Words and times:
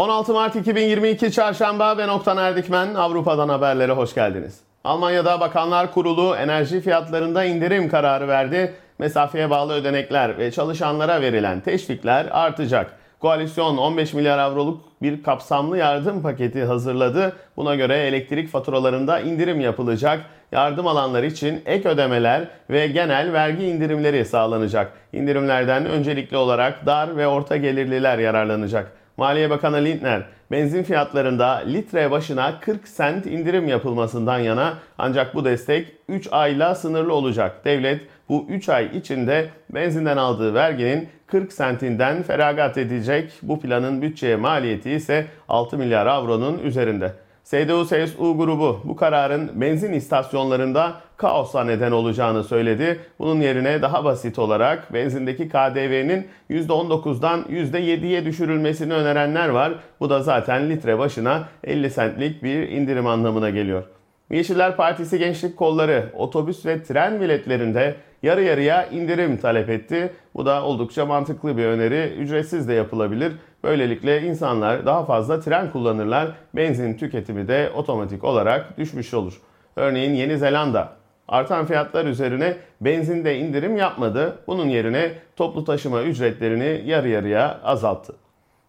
16 0.00 0.32
Mart 0.32 0.56
2022 0.56 1.32
Çarşamba 1.32 1.98
ben 1.98 2.08
Oktan 2.08 2.36
Erdikmen. 2.36 2.94
Avrupa'dan 2.94 3.48
haberlere 3.48 3.92
hoş 3.92 4.14
geldiniz. 4.14 4.60
Almanya'da 4.84 5.40
Bakanlar 5.40 5.92
Kurulu 5.92 6.36
enerji 6.36 6.80
fiyatlarında 6.80 7.44
indirim 7.44 7.88
kararı 7.88 8.28
verdi. 8.28 8.74
Mesafeye 8.98 9.50
bağlı 9.50 9.72
ödenekler 9.72 10.38
ve 10.38 10.50
çalışanlara 10.50 11.20
verilen 11.20 11.60
teşvikler 11.60 12.26
artacak. 12.30 12.92
Koalisyon 13.18 13.76
15 13.76 14.14
milyar 14.14 14.38
avroluk 14.38 14.80
bir 15.02 15.22
kapsamlı 15.22 15.78
yardım 15.78 16.22
paketi 16.22 16.64
hazırladı. 16.64 17.32
Buna 17.56 17.74
göre 17.74 17.96
elektrik 17.96 18.48
faturalarında 18.48 19.20
indirim 19.20 19.60
yapılacak. 19.60 20.20
Yardım 20.52 20.86
alanlar 20.86 21.22
için 21.22 21.62
ek 21.66 21.88
ödemeler 21.88 22.48
ve 22.70 22.86
genel 22.86 23.32
vergi 23.32 23.66
indirimleri 23.66 24.24
sağlanacak. 24.24 24.92
İndirimlerden 25.12 25.86
öncelikli 25.86 26.36
olarak 26.36 26.86
dar 26.86 27.16
ve 27.16 27.26
orta 27.26 27.56
gelirliler 27.56 28.18
yararlanacak. 28.18 28.99
Maliye 29.16 29.50
Bakanı 29.50 29.84
Lindner, 29.84 30.22
benzin 30.50 30.82
fiyatlarında 30.82 31.46
litre 31.66 32.10
başına 32.10 32.60
40 32.60 32.88
sent 32.88 33.26
indirim 33.26 33.68
yapılmasından 33.68 34.38
yana 34.38 34.74
ancak 34.98 35.34
bu 35.34 35.44
destek 35.44 35.92
3 36.08 36.28
ayla 36.30 36.74
sınırlı 36.74 37.14
olacak. 37.14 37.64
Devlet 37.64 38.00
bu 38.28 38.46
3 38.48 38.68
ay 38.68 38.98
içinde 38.98 39.48
benzinden 39.70 40.16
aldığı 40.16 40.54
verginin 40.54 41.08
40 41.26 41.52
sentinden 41.52 42.22
feragat 42.22 42.78
edecek. 42.78 43.32
Bu 43.42 43.60
planın 43.60 44.02
bütçeye 44.02 44.36
maliyeti 44.36 44.90
ise 44.90 45.26
6 45.48 45.78
milyar 45.78 46.06
avronun 46.06 46.58
üzerinde. 46.58 47.12
CDU-CSU 47.50 48.36
grubu 48.36 48.80
bu 48.84 48.96
kararın 48.96 49.60
benzin 49.60 49.92
istasyonlarında 49.92 50.94
kaosa 51.16 51.64
neden 51.64 51.92
olacağını 51.92 52.44
söyledi. 52.44 53.00
Bunun 53.18 53.40
yerine 53.40 53.82
daha 53.82 54.04
basit 54.04 54.38
olarak 54.38 54.94
benzindeki 54.94 55.48
KDV'nin 55.48 56.28
%19'dan 56.50 57.42
%7'ye 57.42 58.24
düşürülmesini 58.24 58.92
önerenler 58.92 59.48
var. 59.48 59.72
Bu 60.00 60.10
da 60.10 60.22
zaten 60.22 60.70
litre 60.70 60.98
başına 60.98 61.48
50 61.64 61.94
centlik 61.94 62.42
bir 62.42 62.68
indirim 62.68 63.06
anlamına 63.06 63.50
geliyor. 63.50 63.84
Yeşiller 64.30 64.76
Partisi 64.76 65.18
Gençlik 65.18 65.56
Kolları 65.56 66.10
otobüs 66.14 66.66
ve 66.66 66.82
tren 66.82 67.20
biletlerinde 67.20 67.94
yarı 68.22 68.42
yarıya 68.42 68.86
indirim 68.86 69.36
talep 69.36 69.68
etti. 69.68 70.12
Bu 70.34 70.46
da 70.46 70.64
oldukça 70.64 71.06
mantıklı 71.06 71.56
bir 71.56 71.64
öneri. 71.64 72.14
Ücretsiz 72.14 72.68
de 72.68 72.74
yapılabilir. 72.74 73.32
Böylelikle 73.64 74.22
insanlar 74.22 74.86
daha 74.86 75.04
fazla 75.04 75.40
tren 75.40 75.70
kullanırlar. 75.70 76.28
Benzin 76.56 76.94
tüketimi 76.94 77.48
de 77.48 77.70
otomatik 77.74 78.24
olarak 78.24 78.78
düşmüş 78.78 79.14
olur. 79.14 79.40
Örneğin 79.76 80.14
Yeni 80.14 80.38
Zelanda 80.38 80.92
artan 81.28 81.66
fiyatlar 81.66 82.04
üzerine 82.04 82.56
benzinde 82.80 83.38
indirim 83.38 83.76
yapmadı. 83.76 84.38
Bunun 84.46 84.68
yerine 84.68 85.12
toplu 85.36 85.64
taşıma 85.64 86.02
ücretlerini 86.02 86.82
yarı 86.86 87.08
yarıya 87.08 87.60
azalttı. 87.64 88.14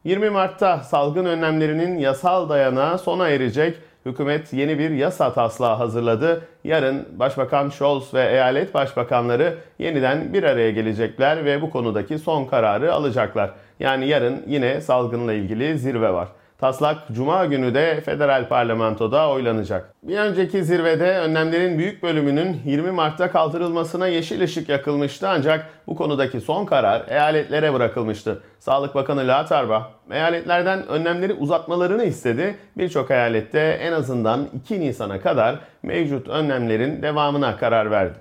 20 0.04 0.30
Mart'ta 0.30 0.78
salgın 0.78 1.26
önlemlerinin 1.26 1.98
yasal 1.98 2.50
dayanağı 2.50 3.00
sona 3.00 3.30
erecek. 3.30 3.78
Hükümet 4.06 4.54
yeni 4.54 4.80
bir 4.80 4.90
yasa 4.90 5.34
taslağı 5.34 5.76
hazırladı. 5.76 6.42
Yarın 6.64 7.08
Başbakan 7.20 7.70
Scholz 7.70 8.14
ve 8.14 8.30
eyalet 8.30 8.74
başbakanları 8.74 9.58
yeniden 9.80 10.34
bir 10.34 10.44
araya 10.44 10.72
gelecekler 10.72 11.46
ve 11.46 11.62
bu 11.62 11.70
konudaki 11.70 12.20
son 12.20 12.46
kararı 12.46 12.94
alacaklar. 12.94 13.52
Yani 13.80 14.08
yarın 14.08 14.44
yine 14.48 14.82
salgınla 14.82 15.34
ilgili 15.34 15.78
zirve 15.78 16.14
var. 16.14 16.28
Taslak 16.62 16.98
Cuma 17.12 17.46
günü 17.46 17.74
de 17.74 18.02
federal 18.02 18.48
parlamentoda 18.48 19.30
oylanacak. 19.30 19.94
Bir 20.04 20.18
önceki 20.18 20.64
zirvede 20.64 21.18
önlemlerin 21.18 21.78
büyük 21.78 22.04
bölümünün 22.04 22.62
20 22.66 22.92
Mart'ta 22.92 23.32
kaldırılmasına 23.32 24.08
yeşil 24.08 24.42
ışık 24.42 24.70
yakılmıştı 24.70 25.30
ancak 25.30 25.70
bu 25.88 25.96
konudaki 25.96 26.42
son 26.42 26.66
karar 26.66 27.08
eyaletlere 27.08 27.74
bırakılmıştı. 27.74 28.44
Sağlık 28.60 28.96
Bakanı 28.96 29.28
Latarba 29.28 29.92
eyaletlerden 30.12 30.88
önlemleri 30.88 31.34
uzatmalarını 31.34 32.04
istedi. 32.04 32.56
Birçok 32.78 33.12
eyalette 33.12 33.60
en 33.60 33.92
azından 33.92 34.48
2 34.64 34.80
Nisan'a 34.80 35.22
kadar 35.22 35.60
mevcut 35.84 36.28
önlemlerin 36.28 37.02
devamına 37.02 37.58
karar 37.58 37.92
verdi. 37.92 38.18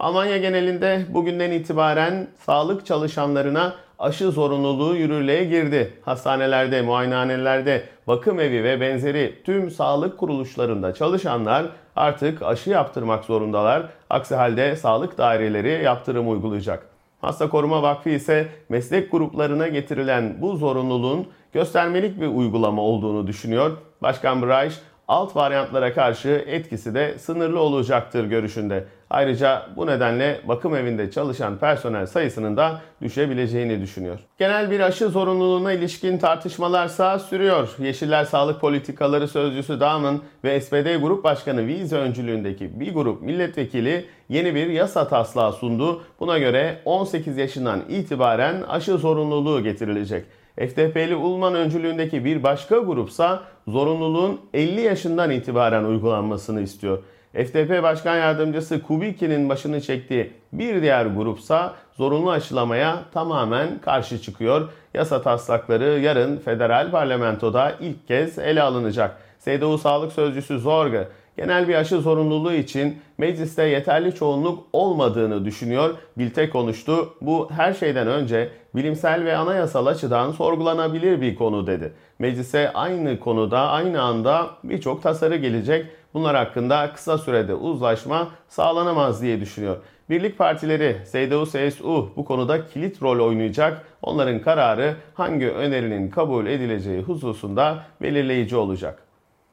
Almanya 0.00 0.38
genelinde 0.38 1.06
bugünden 1.08 1.50
itibaren 1.50 2.26
sağlık 2.46 2.86
çalışanlarına 2.86 3.74
aşı 3.98 4.30
zorunluluğu 4.30 4.96
yürürlüğe 4.96 5.44
girdi. 5.44 5.92
Hastanelerde, 6.02 6.82
muayenehanelerde, 6.82 7.82
bakım 8.06 8.40
evi 8.40 8.64
ve 8.64 8.80
benzeri 8.80 9.42
tüm 9.44 9.70
sağlık 9.70 10.18
kuruluşlarında 10.18 10.94
çalışanlar 10.94 11.66
artık 11.96 12.42
aşı 12.42 12.70
yaptırmak 12.70 13.24
zorundalar. 13.24 13.82
Aksi 14.10 14.34
halde 14.34 14.76
sağlık 14.76 15.18
daireleri 15.18 15.84
yaptırım 15.84 16.30
uygulayacak. 16.30 16.86
Hasta 17.20 17.48
Koruma 17.48 17.82
Vakfı 17.82 18.10
ise 18.10 18.48
meslek 18.68 19.10
gruplarına 19.12 19.68
getirilen 19.68 20.36
bu 20.40 20.56
zorunluluğun 20.56 21.26
göstermelik 21.52 22.20
bir 22.20 22.26
uygulama 22.26 22.82
olduğunu 22.82 23.26
düşünüyor. 23.26 23.76
Başkan 24.02 24.42
Braiş 24.42 24.74
alt 25.08 25.36
varyantlara 25.36 25.94
karşı 25.94 26.44
etkisi 26.46 26.94
de 26.94 27.18
sınırlı 27.18 27.60
olacaktır 27.60 28.24
görüşünde. 28.24 28.84
Ayrıca 29.10 29.66
bu 29.76 29.86
nedenle 29.86 30.40
bakım 30.48 30.76
evinde 30.76 31.10
çalışan 31.10 31.58
personel 31.58 32.06
sayısının 32.06 32.56
da 32.56 32.80
düşebileceğini 33.02 33.80
düşünüyor. 33.80 34.18
Genel 34.38 34.70
bir 34.70 34.80
aşı 34.80 35.08
zorunluluğuna 35.08 35.72
ilişkin 35.72 36.18
tartışmalarsa 36.18 37.18
sürüyor. 37.18 37.74
Yeşiller 37.78 38.24
Sağlık 38.24 38.60
Politikaları 38.60 39.28
Sözcüsü 39.28 39.80
Dağım'ın 39.80 40.22
ve 40.44 40.60
SPD 40.60 41.00
Grup 41.00 41.24
Başkanı 41.24 41.66
Vize 41.66 41.96
öncülüğündeki 41.96 42.80
bir 42.80 42.94
grup 42.94 43.22
milletvekili 43.22 44.04
yeni 44.28 44.54
bir 44.54 44.66
yasa 44.66 45.08
taslağı 45.08 45.52
sundu. 45.52 46.02
Buna 46.20 46.38
göre 46.38 46.78
18 46.84 47.36
yaşından 47.36 47.82
itibaren 47.88 48.62
aşı 48.62 48.98
zorunluluğu 48.98 49.62
getirilecek. 49.62 50.24
FDP'li 50.56 51.16
Ulman 51.16 51.54
öncülüğündeki 51.54 52.24
bir 52.24 52.42
başka 52.42 52.78
grupsa 52.78 53.42
zorunluluğun 53.68 54.40
50 54.54 54.80
yaşından 54.80 55.30
itibaren 55.30 55.84
uygulanmasını 55.84 56.60
istiyor. 56.60 57.02
FDP 57.32 57.82
Başkan 57.82 58.16
Yardımcısı 58.16 58.82
Kubiki'nin 58.82 59.48
başını 59.48 59.80
çektiği 59.80 60.32
bir 60.52 60.82
diğer 60.82 61.06
grupsa 61.06 61.74
zorunlu 61.96 62.30
aşılamaya 62.30 63.04
tamamen 63.12 63.78
karşı 63.78 64.22
çıkıyor. 64.22 64.68
Yasa 64.94 65.22
taslakları 65.22 66.00
yarın 66.00 66.36
federal 66.36 66.90
parlamentoda 66.90 67.72
ilk 67.80 68.08
kez 68.08 68.38
ele 68.38 68.62
alınacak. 68.62 69.16
CDU 69.44 69.78
Sağlık 69.78 70.12
Sözcüsü 70.12 70.58
Zorga 70.58 71.08
genel 71.38 71.68
bir 71.68 71.74
aşı 71.74 72.00
zorunluluğu 72.00 72.52
için 72.52 72.98
mecliste 73.18 73.62
yeterli 73.62 74.14
çoğunluk 74.14 74.64
olmadığını 74.72 75.44
düşünüyor. 75.44 75.94
Bilte 76.18 76.50
konuştu. 76.50 77.14
Bu 77.20 77.50
her 77.50 77.72
şeyden 77.72 78.06
önce 78.06 78.48
bilimsel 78.76 79.24
ve 79.24 79.36
anayasal 79.36 79.86
açıdan 79.86 80.32
sorgulanabilir 80.32 81.20
bir 81.20 81.34
konu 81.34 81.66
dedi. 81.66 81.92
Meclise 82.18 82.72
aynı 82.72 83.20
konuda 83.20 83.58
aynı 83.58 84.02
anda 84.02 84.50
birçok 84.64 85.02
tasarı 85.02 85.36
gelecek. 85.36 85.86
Bunlar 86.14 86.36
hakkında 86.36 86.92
kısa 86.94 87.18
sürede 87.18 87.54
uzlaşma 87.54 88.28
sağlanamaz 88.48 89.22
diye 89.22 89.40
düşünüyor. 89.40 89.76
Birlik 90.10 90.38
partileri 90.38 90.96
CDU-CSU 91.12 92.16
bu 92.16 92.24
konuda 92.24 92.66
kilit 92.66 93.02
rol 93.02 93.26
oynayacak. 93.26 93.84
Onların 94.02 94.40
kararı 94.40 94.94
hangi 95.14 95.50
önerinin 95.50 96.10
kabul 96.10 96.46
edileceği 96.46 97.02
hususunda 97.02 97.82
belirleyici 98.02 98.56
olacak. 98.56 99.02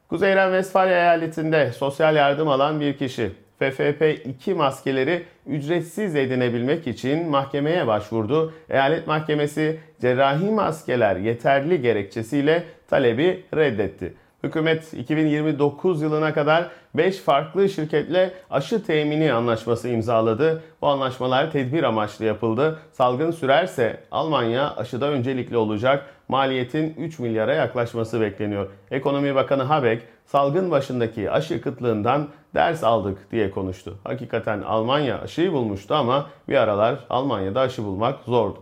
Kuzey 0.09 0.35
Ren-Vesfalya 0.35 0.97
eyaletinde 0.97 1.71
sosyal 1.71 2.15
yardım 2.15 2.47
alan 2.47 2.79
bir 2.79 2.97
kişi 2.97 3.31
FFP2 3.61 4.53
maskeleri 4.53 5.23
ücretsiz 5.47 6.15
edinebilmek 6.15 6.87
için 6.87 7.29
mahkemeye 7.29 7.87
başvurdu. 7.87 8.53
Eyalet 8.69 9.07
mahkemesi 9.07 9.79
cerrahi 10.01 10.51
maskeler 10.51 11.15
yeterli 11.15 11.81
gerekçesiyle 11.81 12.63
talebi 12.89 13.43
reddetti. 13.55 14.13
Hükümet 14.45 14.93
2029 14.93 16.01
yılına 16.01 16.33
kadar 16.33 16.67
5 16.95 17.19
farklı 17.19 17.69
şirketle 17.69 18.33
aşı 18.49 18.85
temini 18.85 19.33
anlaşması 19.33 19.89
imzaladı. 19.89 20.63
Bu 20.81 20.87
anlaşmalar 20.87 21.51
tedbir 21.51 21.83
amaçlı 21.83 22.25
yapıldı. 22.25 22.79
Salgın 22.91 23.31
sürerse 23.31 23.99
Almanya 24.11 24.75
aşıda 24.75 25.09
öncelikli 25.09 25.57
olacak. 25.57 26.05
Maliyetin 26.27 26.95
3 26.97 27.19
milyara 27.19 27.53
yaklaşması 27.53 28.21
bekleniyor. 28.21 28.67
Ekonomi 28.91 29.35
Bakanı 29.35 29.63
Habeck 29.63 30.03
salgın 30.25 30.71
başındaki 30.71 31.31
aşı 31.31 31.61
kıtlığından 31.61 32.27
ders 32.55 32.83
aldık 32.83 33.31
diye 33.31 33.51
konuştu. 33.51 33.97
Hakikaten 34.03 34.61
Almanya 34.61 35.21
aşıyı 35.21 35.53
bulmuştu 35.53 35.95
ama 35.95 36.27
bir 36.49 36.55
aralar 36.55 36.99
Almanya'da 37.09 37.61
aşı 37.61 37.83
bulmak 37.83 38.23
zordu. 38.23 38.59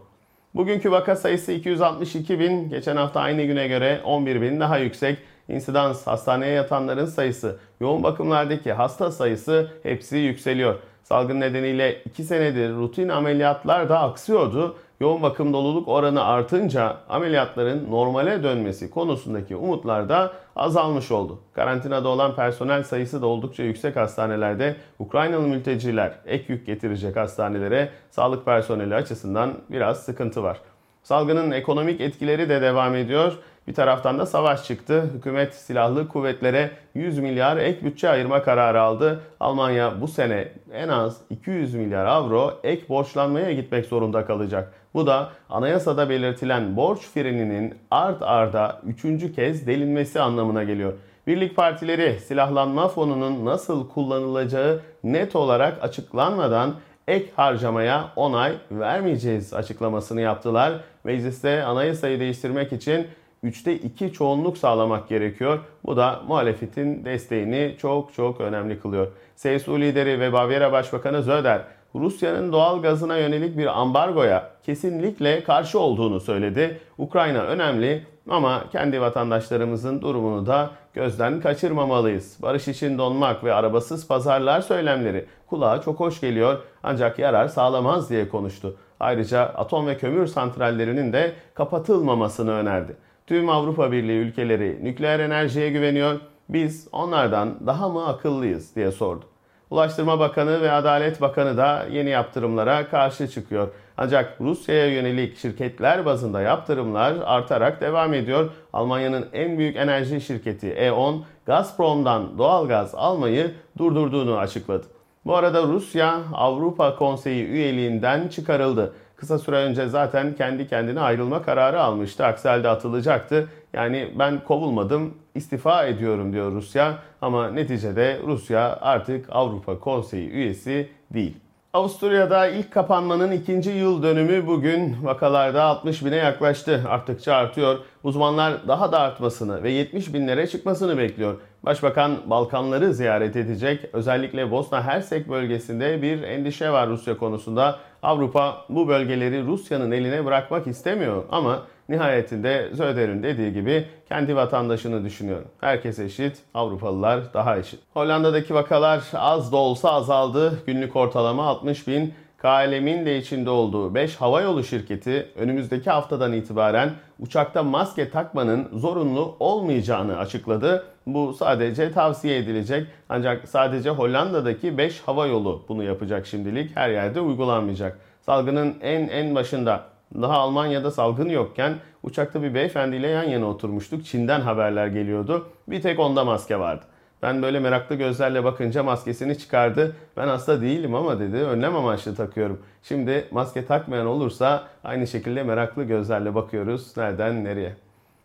Bugünkü 0.55 0.91
vaka 0.91 1.15
sayısı 1.15 1.51
262 1.51 2.39
bin, 2.39 2.69
geçen 2.69 2.95
hafta 2.95 3.19
aynı 3.19 3.43
güne 3.43 3.67
göre 3.67 4.01
11 4.03 4.41
bin 4.41 4.59
daha 4.59 4.77
yüksek. 4.77 5.17
İnsidans, 5.47 6.07
hastaneye 6.07 6.53
yatanların 6.53 7.05
sayısı, 7.05 7.57
yoğun 7.79 8.03
bakımlardaki 8.03 8.73
hasta 8.73 9.11
sayısı 9.11 9.71
hepsi 9.83 10.17
yükseliyor. 10.17 10.75
Salgın 11.03 11.39
nedeniyle 11.39 12.01
2 12.03 12.23
senedir 12.23 12.73
rutin 12.73 13.09
ameliyatlar 13.09 13.89
da 13.89 13.99
aksıyordu. 13.99 14.75
Yoğun 14.99 15.21
bakım 15.21 15.53
doluluk 15.53 15.87
oranı 15.87 16.23
artınca 16.23 16.97
ameliyatların 17.09 17.91
normale 17.91 18.43
dönmesi 18.43 18.89
konusundaki 18.89 19.55
umutlar 19.55 20.09
da 20.09 20.33
azalmış 20.55 21.11
oldu. 21.11 21.39
Karantinada 21.53 22.09
olan 22.09 22.35
personel 22.35 22.83
sayısı 22.83 23.21
da 23.21 23.27
oldukça 23.27 23.63
yüksek 23.63 23.95
hastanelerde 23.95 24.75
Ukraynalı 24.99 25.47
mülteciler 25.47 26.19
ek 26.25 26.45
yük 26.47 26.65
getirecek 26.65 27.15
hastanelere 27.15 27.89
sağlık 28.09 28.45
personeli 28.45 28.95
açısından 28.95 29.53
biraz 29.69 30.03
sıkıntı 30.03 30.43
var. 30.43 30.57
Salgının 31.03 31.51
ekonomik 31.51 32.01
etkileri 32.01 32.49
de 32.49 32.61
devam 32.61 32.95
ediyor. 32.95 33.37
Bir 33.67 33.73
taraftan 33.73 34.19
da 34.19 34.25
savaş 34.25 34.63
çıktı. 34.63 35.09
Hükümet 35.15 35.55
silahlı 35.55 36.07
kuvvetlere 36.07 36.71
100 36.95 37.19
milyar 37.19 37.57
ek 37.57 37.85
bütçe 37.85 38.09
ayırma 38.09 38.43
kararı 38.43 38.81
aldı. 38.81 39.21
Almanya 39.39 40.01
bu 40.01 40.07
sene 40.07 40.47
en 40.73 40.87
az 40.87 41.17
200 41.29 41.75
milyar 41.75 42.05
avro 42.05 42.59
ek 42.63 42.83
borçlanmaya 42.89 43.53
gitmek 43.53 43.85
zorunda 43.85 44.25
kalacak. 44.25 44.73
Bu 44.93 45.07
da 45.07 45.29
anayasada 45.49 46.09
belirtilen 46.09 46.75
borç 46.75 46.99
freninin 46.99 47.75
art 47.91 48.21
arda 48.21 48.81
üçüncü 48.85 49.35
kez 49.35 49.67
delinmesi 49.67 50.21
anlamına 50.21 50.63
geliyor. 50.63 50.93
Birlik 51.27 51.55
partileri 51.55 52.19
silahlanma 52.19 52.87
fonunun 52.87 53.45
nasıl 53.45 53.89
kullanılacağı 53.89 54.81
net 55.03 55.35
olarak 55.35 55.83
açıklanmadan 55.83 56.73
ek 57.07 57.31
harcamaya 57.35 58.11
onay 58.15 58.57
vermeyeceğiz 58.71 59.53
açıklamasını 59.53 60.21
yaptılar. 60.21 60.73
Mecliste 61.03 61.63
anayasayı 61.63 62.19
değiştirmek 62.19 62.73
için 62.73 63.07
3'te 63.43 63.75
2 63.75 64.13
çoğunluk 64.13 64.57
sağlamak 64.57 65.09
gerekiyor. 65.09 65.59
Bu 65.85 65.97
da 65.97 66.21
muhalefetin 66.27 67.05
desteğini 67.05 67.75
çok 67.79 68.13
çok 68.13 68.41
önemli 68.41 68.79
kılıyor. 68.79 69.07
CSU 69.35 69.79
lideri 69.79 70.19
ve 70.19 70.33
Bavyera 70.33 70.71
Başbakanı 70.71 71.23
Zöder, 71.23 71.61
Rusya'nın 71.95 72.51
doğal 72.51 72.81
gazına 72.81 73.17
yönelik 73.17 73.57
bir 73.57 73.79
ambargoya 73.81 74.49
kesinlikle 74.63 75.43
karşı 75.43 75.79
olduğunu 75.79 76.19
söyledi. 76.19 76.79
Ukrayna 76.97 77.41
önemli 77.41 78.03
ama 78.29 78.63
kendi 78.71 79.01
vatandaşlarımızın 79.01 80.01
durumunu 80.01 80.45
da 80.45 80.71
gözden 80.93 81.41
kaçırmamalıyız. 81.41 82.37
Barış 82.41 82.67
için 82.67 82.97
donmak 82.97 83.43
ve 83.43 83.53
arabasız 83.53 84.07
pazarlar 84.07 84.61
söylemleri 84.61 85.25
kulağa 85.47 85.81
çok 85.81 85.99
hoş 85.99 86.21
geliyor 86.21 86.59
ancak 86.83 87.19
yarar 87.19 87.47
sağlamaz 87.47 88.09
diye 88.09 88.29
konuştu. 88.29 88.77
Ayrıca 88.99 89.41
atom 89.41 89.87
ve 89.87 89.97
kömür 89.97 90.27
santrallerinin 90.27 91.13
de 91.13 91.33
kapatılmamasını 91.53 92.51
önerdi. 92.51 92.95
Tüm 93.27 93.49
Avrupa 93.49 93.91
Birliği 93.91 94.19
ülkeleri 94.19 94.79
nükleer 94.83 95.19
enerjiye 95.19 95.69
güveniyor. 95.69 96.19
Biz 96.49 96.87
onlardan 96.91 97.67
daha 97.67 97.89
mı 97.89 98.07
akıllıyız 98.07 98.75
diye 98.75 98.91
sordu. 98.91 99.25
Ulaştırma 99.69 100.19
Bakanı 100.19 100.61
ve 100.61 100.71
Adalet 100.71 101.21
Bakanı 101.21 101.57
da 101.57 101.85
yeni 101.91 102.09
yaptırımlara 102.09 102.87
karşı 102.89 103.27
çıkıyor. 103.27 103.67
Ancak 103.97 104.41
Rusya'ya 104.41 104.87
yönelik 104.87 105.37
şirketler 105.37 106.05
bazında 106.05 106.41
yaptırımlar 106.41 107.13
artarak 107.25 107.81
devam 107.81 108.13
ediyor. 108.13 108.51
Almanya'nın 108.73 109.29
en 109.33 109.57
büyük 109.57 109.75
enerji 109.75 110.21
şirketi 110.21 110.67
E.ON, 110.67 111.25
Gazprom'dan 111.45 112.37
doğal 112.37 112.67
gaz 112.67 112.95
almayı 112.95 113.51
durdurduğunu 113.77 114.37
açıkladı. 114.37 114.85
Bu 115.25 115.35
arada 115.35 115.63
Rusya 115.63 116.19
Avrupa 116.33 116.95
Konseyi 116.95 117.45
üyeliğinden 117.45 118.27
çıkarıldı. 118.27 118.93
Kısa 119.23 119.39
süre 119.39 119.55
önce 119.55 119.87
zaten 119.87 120.35
kendi 120.35 120.67
kendine 120.67 120.99
ayrılma 120.99 121.41
kararı 121.41 121.81
almıştı. 121.81 122.25
Aksi 122.25 122.47
halde 122.47 122.69
atılacaktı. 122.69 123.47
Yani 123.73 124.13
ben 124.19 124.43
kovulmadım, 124.43 125.13
istifa 125.35 125.85
ediyorum 125.85 126.33
diyor 126.33 126.51
Rusya. 126.51 126.97
Ama 127.21 127.49
neticede 127.49 128.19
Rusya 128.27 128.77
artık 128.81 129.25
Avrupa 129.31 129.79
Konseyi 129.79 130.29
üyesi 130.29 130.89
değil. 131.13 131.37
Avusturya'da 131.73 132.47
ilk 132.47 132.71
kapanmanın 132.71 133.31
ikinci 133.31 133.69
yıl 133.69 134.03
dönümü 134.03 134.47
bugün 134.47 134.95
vakalarda 135.03 135.63
60 135.63 136.05
bine 136.05 136.15
yaklaştı. 136.15 136.83
Arttıkça 136.89 137.33
artıyor. 137.33 137.79
Uzmanlar 138.03 138.67
daha 138.67 138.91
da 138.91 138.99
artmasını 138.99 139.63
ve 139.63 139.71
70 139.71 140.13
binlere 140.13 140.47
çıkmasını 140.47 140.97
bekliyor. 140.97 141.35
Başbakan 141.63 142.17
Balkanları 142.29 142.93
ziyaret 142.93 143.35
edecek. 143.35 143.85
Özellikle 143.93 144.51
Bosna 144.51 144.83
Hersek 144.83 145.29
bölgesinde 145.29 146.01
bir 146.01 146.23
endişe 146.23 146.71
var 146.71 146.89
Rusya 146.89 147.17
konusunda. 147.17 147.79
Avrupa 148.03 148.65
bu 148.69 148.87
bölgeleri 148.87 149.45
Rusya'nın 149.45 149.91
eline 149.91 150.25
bırakmak 150.25 150.67
istemiyor 150.67 151.23
ama 151.31 151.63
nihayetinde 151.89 152.69
Zöder'in 152.73 153.23
dediği 153.23 153.53
gibi 153.53 153.85
kendi 154.09 154.35
vatandaşını 154.35 155.05
düşünüyor. 155.05 155.41
Herkes 155.61 155.99
eşit, 155.99 156.37
Avrupalılar 156.53 157.33
daha 157.33 157.57
eşit. 157.57 157.79
Hollanda'daki 157.93 158.53
vakalar 158.53 159.03
az 159.13 159.51
da 159.51 159.57
olsa 159.57 159.91
azaldı. 159.91 160.63
Günlük 160.65 160.95
ortalama 160.95 161.47
60 161.47 161.87
bin. 161.87 162.13
KLM'in 162.43 163.05
de 163.05 163.17
içinde 163.17 163.49
olduğu 163.49 163.95
5 163.95 164.15
havayolu 164.15 164.63
şirketi 164.63 165.27
önümüzdeki 165.35 165.89
haftadan 165.89 166.33
itibaren 166.33 166.91
uçakta 167.19 167.63
maske 167.63 168.09
takmanın 168.09 168.67
zorunlu 168.73 169.35
olmayacağını 169.39 170.17
açıkladı. 170.17 170.85
Bu 171.07 171.33
sadece 171.33 171.91
tavsiye 171.91 172.37
edilecek 172.37 172.87
ancak 173.09 173.47
sadece 173.47 173.89
Hollanda'daki 173.89 174.77
5 174.77 175.01
havayolu 175.01 175.65
bunu 175.69 175.83
yapacak 175.83 176.25
şimdilik 176.25 176.75
her 176.75 176.89
yerde 176.89 177.19
uygulanmayacak. 177.19 177.99
Salgının 178.21 178.75
en 178.81 179.07
en 179.07 179.35
başında 179.35 179.83
daha 180.21 180.33
Almanya'da 180.33 180.91
salgın 180.91 181.29
yokken 181.29 181.73
uçakta 182.03 182.43
bir 182.43 182.53
beyefendiyle 182.53 183.07
yan 183.07 183.23
yana 183.23 183.45
oturmuştuk. 183.45 184.05
Çin'den 184.05 184.41
haberler 184.41 184.87
geliyordu. 184.87 185.47
Bir 185.67 185.81
tek 185.81 185.99
onda 185.99 186.25
maske 186.25 186.59
vardı. 186.59 186.85
Ben 187.23 187.41
böyle 187.41 187.59
meraklı 187.59 187.95
gözlerle 187.95 188.43
bakınca 188.43 188.83
maskesini 188.83 189.37
çıkardı. 189.37 189.95
Ben 190.17 190.27
hasta 190.27 190.61
değilim 190.61 190.95
ama 190.95 191.19
dedi 191.19 191.37
önlem 191.37 191.75
amaçlı 191.75 192.15
takıyorum. 192.15 192.61
Şimdi 192.83 193.27
maske 193.31 193.65
takmayan 193.65 194.07
olursa 194.07 194.67
aynı 194.83 195.07
şekilde 195.07 195.43
meraklı 195.43 195.83
gözlerle 195.83 196.35
bakıyoruz. 196.35 196.97
Nereden 196.97 197.43
nereye? 197.43 197.75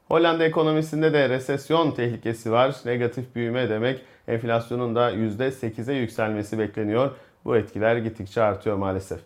Hollanda 0.09 0.45
ekonomisinde 0.45 1.13
de 1.13 1.29
resesyon 1.29 1.91
tehlikesi 1.91 2.53
var. 2.53 2.77
Negatif 2.85 3.35
büyüme 3.35 3.69
demek 3.69 4.01
enflasyonun 4.29 4.95
da 4.95 5.13
%8'e 5.13 5.95
yükselmesi 5.95 6.59
bekleniyor. 6.59 7.11
Bu 7.45 7.57
etkiler 7.57 7.97
gittikçe 7.97 8.43
artıyor 8.43 8.77
maalesef. 8.77 9.21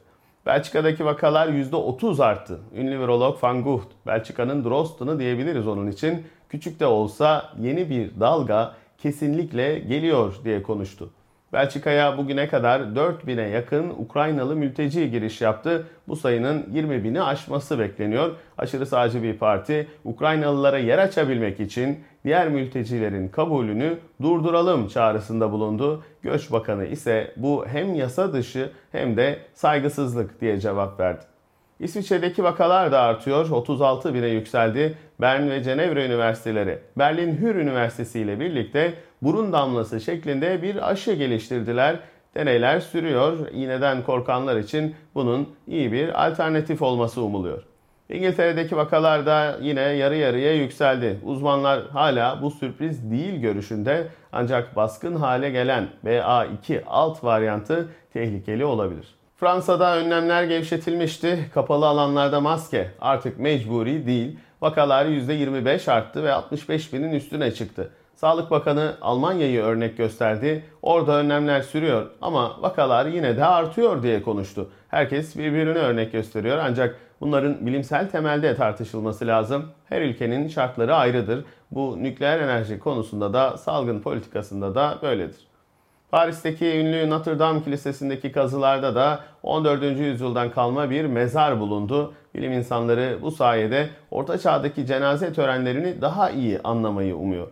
Belçika'daki 0.46 1.04
vakalar 1.04 1.48
%30 1.48 2.24
arttı. 2.24 2.60
Ünlü 2.74 3.00
virolog 3.00 3.44
Van 3.44 3.62
Gucht, 3.62 3.88
Belçika'nın 4.06 4.64
Drosten'ı 4.64 5.18
diyebiliriz 5.18 5.68
onun 5.68 5.86
için. 5.86 6.26
Küçük 6.48 6.80
de 6.80 6.86
olsa 6.86 7.52
yeni 7.60 7.90
bir 7.90 8.20
dalga 8.20 8.74
kesinlikle 9.02 9.78
geliyor 9.78 10.34
diye 10.44 10.62
konuştu. 10.62 11.10
Belçika'ya 11.52 12.18
bugüne 12.18 12.48
kadar 12.48 12.80
4000'e 12.80 13.48
yakın 13.48 13.90
Ukraynalı 13.90 14.56
mülteci 14.56 15.10
giriş 15.10 15.40
yaptı. 15.40 15.86
Bu 16.08 16.16
sayının 16.16 16.66
20 16.72 17.04
bini 17.04 17.22
aşması 17.22 17.78
bekleniyor. 17.78 18.30
Aşırı 18.58 18.86
sağcı 18.86 19.22
bir 19.22 19.38
parti 19.38 19.88
Ukraynalılara 20.04 20.78
yer 20.78 20.98
açabilmek 20.98 21.60
için 21.60 21.98
diğer 22.24 22.48
mültecilerin 22.48 23.28
kabulünü 23.28 23.98
durduralım 24.22 24.88
çağrısında 24.88 25.52
bulundu. 25.52 26.02
Göç 26.22 26.52
Bakanı 26.52 26.86
ise 26.86 27.34
bu 27.36 27.66
hem 27.66 27.94
yasa 27.94 28.32
dışı 28.32 28.70
hem 28.92 29.16
de 29.16 29.38
saygısızlık 29.54 30.40
diye 30.40 30.60
cevap 30.60 31.00
verdi. 31.00 31.31
İsviçre'deki 31.82 32.44
vakalar 32.44 32.92
da 32.92 33.00
artıyor. 33.00 33.50
36 33.50 34.14
bine 34.14 34.26
yükseldi. 34.26 34.98
Bern 35.20 35.50
ve 35.50 35.62
Cenevre 35.62 36.06
Üniversiteleri, 36.06 36.78
Berlin 36.98 37.36
Hür 37.36 37.54
Üniversitesi 37.54 38.20
ile 38.20 38.40
birlikte 38.40 38.94
burun 39.22 39.52
damlası 39.52 40.00
şeklinde 40.00 40.62
bir 40.62 40.90
aşı 40.90 41.12
geliştirdiler. 41.12 41.96
Deneyler 42.34 42.80
sürüyor. 42.80 43.48
İğneden 43.52 44.02
korkanlar 44.02 44.56
için 44.56 44.94
bunun 45.14 45.48
iyi 45.66 45.92
bir 45.92 46.26
alternatif 46.26 46.82
olması 46.82 47.22
umuluyor. 47.22 47.62
İngiltere'deki 48.08 48.76
vakalar 48.76 49.26
da 49.26 49.58
yine 49.62 49.80
yarı 49.80 50.16
yarıya 50.16 50.54
yükseldi. 50.54 51.18
Uzmanlar 51.24 51.88
hala 51.88 52.42
bu 52.42 52.50
sürpriz 52.50 53.10
değil 53.10 53.40
görüşünde 53.40 54.06
ancak 54.32 54.76
baskın 54.76 55.14
hale 55.14 55.50
gelen 55.50 55.88
BA2 56.04 56.84
alt 56.86 57.24
varyantı 57.24 57.88
tehlikeli 58.12 58.64
olabilir. 58.64 59.21
Fransa'da 59.42 59.96
önlemler 59.96 60.44
gevşetilmişti. 60.44 61.50
Kapalı 61.54 61.86
alanlarda 61.86 62.40
maske 62.40 62.90
artık 63.00 63.38
mecburi 63.38 64.06
değil. 64.06 64.38
Vakalar 64.60 65.06
%25 65.06 65.90
arttı 65.90 66.24
ve 66.24 66.32
65 66.32 66.92
binin 66.92 67.12
üstüne 67.12 67.50
çıktı. 67.54 67.90
Sağlık 68.14 68.50
Bakanı 68.50 68.94
Almanya'yı 69.00 69.62
örnek 69.62 69.96
gösterdi. 69.96 70.64
Orada 70.82 71.12
önlemler 71.12 71.62
sürüyor 71.62 72.06
ama 72.20 72.62
vakalar 72.62 73.06
yine 73.06 73.36
de 73.36 73.44
artıyor 73.44 74.02
diye 74.02 74.22
konuştu. 74.22 74.70
Herkes 74.88 75.36
birbirini 75.36 75.78
örnek 75.78 76.12
gösteriyor 76.12 76.58
ancak 76.58 76.98
bunların 77.20 77.66
bilimsel 77.66 78.10
temelde 78.10 78.56
tartışılması 78.56 79.26
lazım. 79.26 79.66
Her 79.88 80.02
ülkenin 80.02 80.48
şartları 80.48 80.94
ayrıdır. 80.94 81.44
Bu 81.70 82.02
nükleer 82.02 82.40
enerji 82.40 82.78
konusunda 82.78 83.32
da 83.32 83.56
salgın 83.56 84.00
politikasında 84.00 84.74
da 84.74 84.98
böyledir. 85.02 85.51
Paris'teki 86.12 86.66
ünlü 86.66 87.10
Notre 87.10 87.38
Dame 87.38 87.62
Kilisesi'ndeki 87.62 88.32
kazılarda 88.32 88.94
da 88.94 89.20
14. 89.42 89.82
yüzyıldan 89.82 90.50
kalma 90.50 90.90
bir 90.90 91.04
mezar 91.04 91.60
bulundu. 91.60 92.14
Bilim 92.34 92.52
insanları 92.52 93.18
bu 93.22 93.30
sayede 93.30 93.88
Orta 94.10 94.38
Çağ'daki 94.38 94.86
cenaze 94.86 95.32
törenlerini 95.32 96.00
daha 96.00 96.30
iyi 96.30 96.60
anlamayı 96.64 97.16
umuyor. 97.16 97.46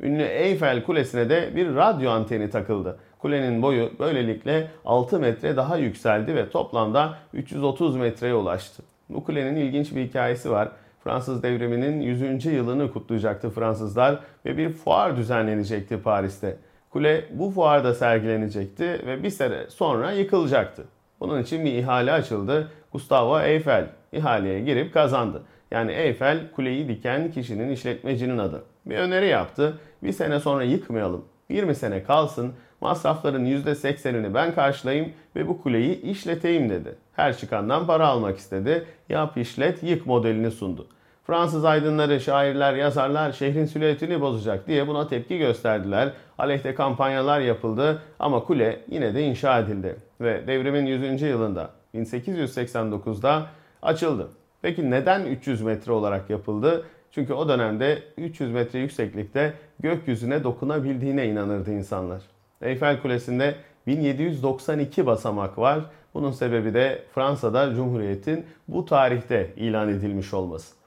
Ünlü 0.00 0.22
Eyfel 0.22 0.82
Kulesi'ne 0.82 1.30
de 1.30 1.56
bir 1.56 1.74
radyo 1.74 2.10
anteni 2.10 2.50
takıldı. 2.50 2.98
Kulenin 3.18 3.62
boyu 3.62 3.90
böylelikle 3.98 4.70
6 4.84 5.18
metre 5.18 5.56
daha 5.56 5.76
yükseldi 5.76 6.34
ve 6.34 6.50
toplamda 6.50 7.14
330 7.34 7.96
metreye 7.96 8.34
ulaştı. 8.34 8.82
Bu 9.08 9.24
kulenin 9.24 9.56
ilginç 9.56 9.94
bir 9.94 10.04
hikayesi 10.06 10.50
var. 10.50 10.68
Fransız 11.04 11.42
devriminin 11.42 12.00
100. 12.00 12.46
yılını 12.46 12.92
kutlayacaktı 12.92 13.50
Fransızlar 13.50 14.18
ve 14.44 14.56
bir 14.56 14.68
fuar 14.68 15.16
düzenlenecekti 15.16 16.02
Paris'te. 16.02 16.56
Kule 16.92 17.24
bu 17.30 17.50
fuarda 17.50 17.94
sergilenecekti 17.94 18.84
ve 18.84 19.22
bir 19.22 19.30
sene 19.30 19.66
sonra 19.68 20.12
yıkılacaktı. 20.12 20.84
Bunun 21.20 21.42
için 21.42 21.64
bir 21.64 21.72
ihale 21.72 22.12
açıldı. 22.12 22.68
Gustavo 22.92 23.40
Eiffel 23.40 23.86
ihaleye 24.12 24.60
girip 24.60 24.94
kazandı. 24.94 25.42
Yani 25.70 25.92
Eyfel 25.92 26.50
kuleyi 26.50 26.88
diken 26.88 27.30
kişinin 27.30 27.68
işletmecinin 27.68 28.38
adı. 28.38 28.64
Bir 28.86 28.96
öneri 28.96 29.26
yaptı. 29.26 29.78
Bir 30.02 30.12
sene 30.12 30.40
sonra 30.40 30.64
yıkmayalım. 30.64 31.24
20 31.48 31.74
sene 31.74 32.02
kalsın. 32.02 32.52
Masrafların 32.80 33.44
%80'ini 33.44 34.34
ben 34.34 34.54
karşılayayım 34.54 35.12
ve 35.36 35.48
bu 35.48 35.62
kuleyi 35.62 36.02
işleteyim 36.02 36.70
dedi. 36.70 36.94
Her 37.12 37.38
çıkandan 37.38 37.86
para 37.86 38.06
almak 38.06 38.38
istedi. 38.38 38.84
Yap 39.08 39.36
işlet 39.36 39.82
yık 39.82 40.06
modelini 40.06 40.50
sundu. 40.50 40.86
Fransız 41.32 41.64
aydınları, 41.64 42.20
şairler, 42.20 42.74
yazarlar 42.74 43.32
şehrin 43.32 43.64
silüetini 43.64 44.20
bozacak 44.20 44.66
diye 44.66 44.88
buna 44.88 45.08
tepki 45.08 45.38
gösterdiler. 45.38 46.12
Aleyhte 46.38 46.74
kampanyalar 46.74 47.40
yapıldı 47.40 48.02
ama 48.18 48.44
kule 48.44 48.80
yine 48.90 49.14
de 49.14 49.22
inşa 49.22 49.58
edildi 49.58 49.96
ve 50.20 50.46
devrimin 50.46 50.86
100. 50.86 51.22
yılında 51.22 51.70
1889'da 51.94 53.46
açıldı. 53.82 54.28
Peki 54.62 54.90
neden 54.90 55.26
300 55.26 55.62
metre 55.62 55.92
olarak 55.92 56.30
yapıldı? 56.30 56.84
Çünkü 57.10 57.32
o 57.32 57.48
dönemde 57.48 58.02
300 58.18 58.50
metre 58.50 58.78
yükseklikte 58.78 59.54
gökyüzüne 59.80 60.44
dokunabildiğine 60.44 61.26
inanırdı 61.26 61.70
insanlar. 61.72 62.22
Eyfel 62.62 63.02
Kulesi'nde 63.02 63.54
1792 63.86 65.06
basamak 65.06 65.58
var. 65.58 65.80
Bunun 66.14 66.30
sebebi 66.30 66.74
de 66.74 67.02
Fransa'da 67.14 67.74
Cumhuriyet'in 67.74 68.46
bu 68.68 68.84
tarihte 68.84 69.50
ilan 69.56 69.88
edilmiş 69.88 70.34
olması. 70.34 70.81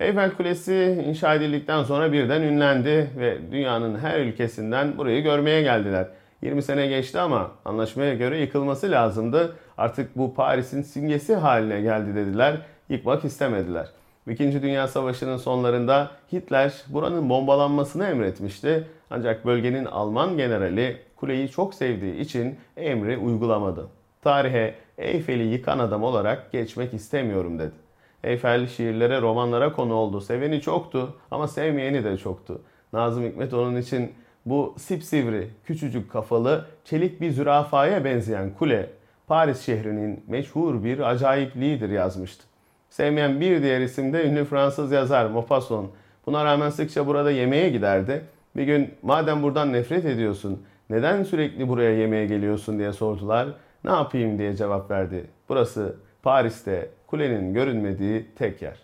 Eyfel 0.00 0.30
Kulesi 0.30 1.04
inşa 1.06 1.34
edildikten 1.34 1.82
sonra 1.82 2.12
birden 2.12 2.42
ünlendi 2.42 3.10
ve 3.18 3.38
dünyanın 3.52 3.98
her 3.98 4.20
ülkesinden 4.20 4.98
burayı 4.98 5.22
görmeye 5.22 5.62
geldiler. 5.62 6.08
20 6.42 6.62
sene 6.62 6.86
geçti 6.86 7.20
ama 7.20 7.50
anlaşmaya 7.64 8.14
göre 8.14 8.38
yıkılması 8.40 8.90
lazımdı. 8.90 9.56
Artık 9.78 10.18
bu 10.18 10.34
Paris'in 10.34 10.82
simgesi 10.82 11.34
haline 11.34 11.80
geldi 11.80 12.14
dediler. 12.14 12.56
Yıkmak 12.88 13.24
istemediler. 13.24 13.88
İkinci 14.30 14.62
Dünya 14.62 14.88
Savaşı'nın 14.88 15.36
sonlarında 15.36 16.10
Hitler 16.32 16.72
buranın 16.88 17.30
bombalanmasını 17.30 18.06
emretmişti. 18.06 18.86
Ancak 19.10 19.46
bölgenin 19.46 19.84
Alman 19.84 20.36
generali 20.36 20.96
kuleyi 21.16 21.50
çok 21.50 21.74
sevdiği 21.74 22.16
için 22.16 22.58
emri 22.76 23.18
uygulamadı. 23.18 23.88
Tarihe 24.22 24.74
Eyfel'i 24.98 25.42
yıkan 25.42 25.78
adam 25.78 26.02
olarak 26.02 26.52
geçmek 26.52 26.94
istemiyorum 26.94 27.58
dedi. 27.58 27.83
Eyfel 28.24 28.66
şiirlere, 28.66 29.20
romanlara 29.20 29.72
konu 29.72 29.94
oldu. 29.94 30.20
Seveni 30.20 30.60
çoktu 30.60 31.16
ama 31.30 31.48
sevmeyeni 31.48 32.04
de 32.04 32.16
çoktu. 32.16 32.60
Nazım 32.92 33.24
Hikmet 33.24 33.54
onun 33.54 33.76
için 33.76 34.12
bu 34.46 34.74
sipsivri, 34.78 35.48
küçücük 35.64 36.12
kafalı, 36.12 36.64
çelik 36.84 37.20
bir 37.20 37.30
zürafaya 37.30 38.04
benzeyen 38.04 38.50
kule 38.58 38.90
Paris 39.26 39.60
şehrinin 39.60 40.24
meşhur 40.28 40.84
bir 40.84 41.10
acayipliğidir 41.10 41.88
yazmıştı. 41.88 42.44
Sevmeyen 42.90 43.40
bir 43.40 43.62
diğer 43.62 43.80
isim 43.80 44.12
de 44.12 44.24
ünlü 44.24 44.44
Fransız 44.44 44.92
yazar 44.92 45.26
Maupassant. 45.26 45.90
Buna 46.26 46.44
rağmen 46.44 46.70
sıkça 46.70 47.06
burada 47.06 47.30
yemeğe 47.30 47.68
giderdi. 47.68 48.24
Bir 48.56 48.64
gün 48.64 48.94
madem 49.02 49.42
buradan 49.42 49.72
nefret 49.72 50.04
ediyorsun, 50.04 50.62
neden 50.90 51.22
sürekli 51.22 51.68
buraya 51.68 51.90
yemeğe 51.90 52.26
geliyorsun 52.26 52.78
diye 52.78 52.92
sordular. 52.92 53.48
Ne 53.84 53.90
yapayım 53.90 54.38
diye 54.38 54.56
cevap 54.56 54.90
verdi. 54.90 55.24
Burası 55.48 55.96
Paris'te 56.24 56.90
kulenin 57.06 57.54
görünmediği 57.54 58.26
tek 58.38 58.62
yer. 58.62 58.76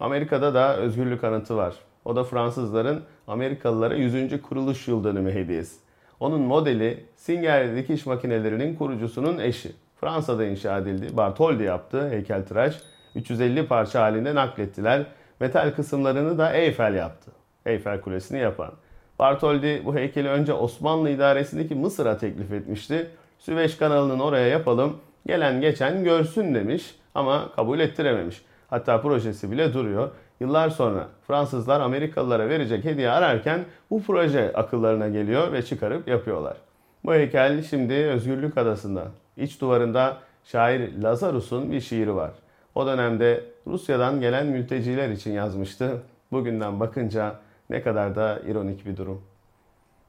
Amerika'da 0.00 0.54
da 0.54 0.76
özgürlük 0.76 1.24
anıtı 1.24 1.56
var. 1.56 1.74
O 2.04 2.16
da 2.16 2.24
Fransızların 2.24 3.02
Amerikalılara 3.26 3.94
100. 3.94 4.42
kuruluş 4.42 4.88
yıl 4.88 5.04
dönümü 5.04 5.32
hediyesi. 5.32 5.76
Onun 6.20 6.40
modeli 6.40 7.04
Singer 7.16 7.76
dikiş 7.76 8.06
makinelerinin 8.06 8.76
kurucusunun 8.76 9.38
eşi. 9.38 9.72
Fransa'da 10.00 10.44
inşa 10.44 10.78
edildi. 10.78 11.16
Bartholdi 11.16 11.62
yaptı 11.62 12.10
heykeltıraş. 12.10 12.78
350 13.14 13.66
parça 13.66 14.02
halinde 14.02 14.34
naklettiler. 14.34 15.06
Metal 15.40 15.72
kısımlarını 15.76 16.38
da 16.38 16.52
Eyfel 16.52 16.94
yaptı. 16.94 17.30
Eyfel 17.66 18.00
Kulesi'ni 18.00 18.38
yapan. 18.38 18.72
Bartholdi 19.18 19.82
bu 19.84 19.94
heykeli 19.94 20.28
önce 20.28 20.52
Osmanlı 20.52 21.10
idaresindeki 21.10 21.74
Mısır'a 21.74 22.18
teklif 22.18 22.52
etmişti. 22.52 23.10
Süveyş 23.38 23.76
kanalının 23.76 24.18
oraya 24.18 24.48
yapalım, 24.48 24.96
gelen 25.26 25.60
geçen 25.60 26.04
görsün 26.04 26.54
demiş 26.54 26.94
ama 27.14 27.52
kabul 27.56 27.80
ettirememiş. 27.80 28.42
Hatta 28.68 29.00
projesi 29.00 29.50
bile 29.50 29.74
duruyor. 29.74 30.10
Yıllar 30.40 30.70
sonra 30.70 31.08
Fransızlar 31.26 31.80
Amerikalılara 31.80 32.48
verecek 32.48 32.84
hediye 32.84 33.10
ararken 33.10 33.64
bu 33.90 34.02
proje 34.02 34.52
akıllarına 34.52 35.08
geliyor 35.08 35.52
ve 35.52 35.62
çıkarıp 35.62 36.08
yapıyorlar. 36.08 36.56
Bu 37.04 37.14
heykel 37.14 37.62
şimdi 37.62 37.94
Özgürlük 37.94 38.58
Adası'nda. 38.58 39.04
İç 39.36 39.60
duvarında 39.60 40.18
şair 40.44 41.02
Lazarus'un 41.02 41.72
bir 41.72 41.80
şiiri 41.80 42.14
var. 42.14 42.30
O 42.74 42.86
dönemde 42.86 43.44
Rusya'dan 43.66 44.20
gelen 44.20 44.46
mülteciler 44.46 45.08
için 45.08 45.32
yazmıştı. 45.32 46.02
Bugünden 46.32 46.80
bakınca 46.80 47.34
ne 47.70 47.82
kadar 47.82 48.16
da 48.16 48.40
ironik 48.46 48.86
bir 48.86 48.96
durum. 48.96 49.22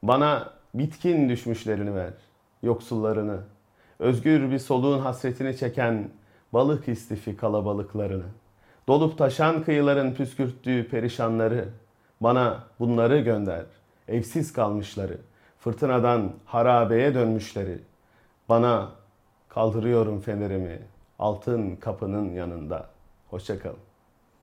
Bana 0.03 0.49
bitkin 0.73 1.29
düşmüşlerini 1.29 1.95
ver, 1.95 2.13
yoksullarını, 2.63 3.37
özgür 4.01 4.51
bir 4.51 4.59
soluğun 4.59 4.99
hasretini 4.99 5.57
çeken 5.57 6.09
balık 6.53 6.87
istifi 6.87 7.37
kalabalıklarını, 7.37 8.25
dolup 8.87 9.17
taşan 9.17 9.63
kıyıların 9.63 10.13
püskürttüğü 10.13 10.87
perişanları, 10.87 11.69
bana 12.21 12.63
bunları 12.79 13.19
gönder, 13.19 13.65
evsiz 14.07 14.53
kalmışları, 14.53 15.17
fırtınadan 15.59 16.33
harabeye 16.45 17.13
dönmüşleri, 17.13 17.79
bana 18.49 18.89
kaldırıyorum 19.49 20.21
fenerimi 20.21 20.79
altın 21.19 21.75
kapının 21.75 22.33
yanında. 22.33 22.89
Hoşçakalın. 23.29 23.90